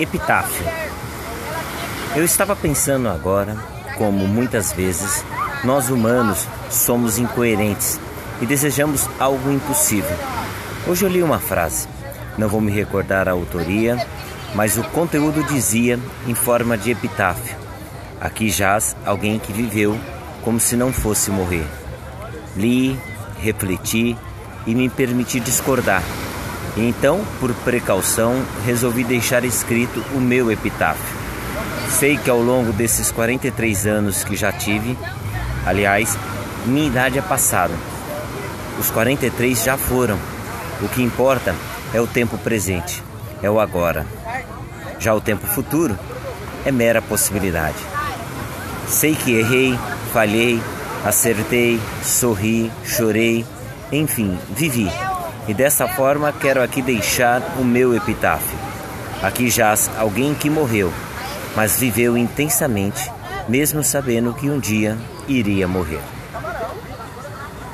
Epitáfio. 0.00 0.64
Eu 2.16 2.24
estava 2.24 2.56
pensando 2.56 3.06
agora 3.06 3.54
como 3.98 4.26
muitas 4.26 4.72
vezes 4.72 5.22
nós 5.62 5.90
humanos 5.90 6.48
somos 6.70 7.18
incoerentes 7.18 8.00
e 8.40 8.46
desejamos 8.46 9.06
algo 9.18 9.52
impossível. 9.52 10.16
Hoje 10.86 11.04
eu 11.04 11.10
li 11.10 11.22
uma 11.22 11.38
frase, 11.38 11.86
não 12.38 12.48
vou 12.48 12.62
me 12.62 12.72
recordar 12.72 13.28
a 13.28 13.32
autoria, 13.32 14.02
mas 14.54 14.78
o 14.78 14.82
conteúdo 14.84 15.44
dizia 15.44 16.00
em 16.26 16.34
forma 16.34 16.78
de 16.78 16.92
epitáfio: 16.92 17.54
Aqui 18.18 18.48
jaz 18.48 18.96
alguém 19.04 19.38
que 19.38 19.52
viveu 19.52 20.00
como 20.42 20.58
se 20.58 20.76
não 20.76 20.94
fosse 20.94 21.30
morrer. 21.30 21.66
Li, 22.56 22.98
refleti 23.38 24.16
e 24.66 24.74
me 24.74 24.88
permiti 24.88 25.38
discordar. 25.40 26.02
Então, 26.76 27.24
por 27.40 27.52
precaução, 27.54 28.42
resolvi 28.64 29.02
deixar 29.04 29.44
escrito 29.44 30.02
o 30.14 30.20
meu 30.20 30.50
epitáfio. 30.52 31.18
Sei 31.88 32.16
que 32.16 32.30
ao 32.30 32.40
longo 32.40 32.72
desses 32.72 33.10
43 33.10 33.86
anos 33.86 34.22
que 34.22 34.36
já 34.36 34.52
tive, 34.52 34.96
aliás, 35.66 36.16
minha 36.64 36.86
idade 36.86 37.18
é 37.18 37.22
passada. 37.22 37.74
Os 38.78 38.90
43 38.90 39.62
já 39.62 39.76
foram. 39.76 40.18
O 40.80 40.88
que 40.88 41.02
importa 41.02 41.54
é 41.92 42.00
o 42.00 42.06
tempo 42.06 42.38
presente, 42.38 43.02
é 43.42 43.50
o 43.50 43.58
agora. 43.58 44.06
Já 44.98 45.14
o 45.14 45.20
tempo 45.20 45.46
futuro 45.46 45.98
é 46.64 46.70
mera 46.70 47.02
possibilidade. 47.02 47.76
Sei 48.86 49.14
que 49.14 49.32
errei, 49.32 49.78
falhei, 50.12 50.60
acertei, 51.04 51.80
sorri, 52.02 52.70
chorei, 52.84 53.44
enfim, 53.92 54.38
vivi. 54.54 54.90
E 55.50 55.54
dessa 55.54 55.88
forma 55.88 56.32
quero 56.32 56.62
aqui 56.62 56.80
deixar 56.80 57.42
o 57.58 57.64
meu 57.64 57.92
epitáfio. 57.92 58.56
Aqui 59.20 59.50
jaz 59.50 59.90
alguém 59.98 60.32
que 60.32 60.48
morreu, 60.48 60.92
mas 61.56 61.76
viveu 61.76 62.16
intensamente, 62.16 63.10
mesmo 63.48 63.82
sabendo 63.82 64.32
que 64.32 64.48
um 64.48 64.60
dia 64.60 64.96
iria 65.26 65.66
morrer. 65.66 66.19